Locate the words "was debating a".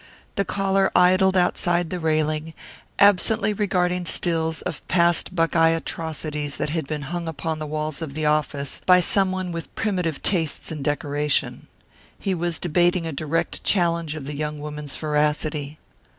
12.33-13.11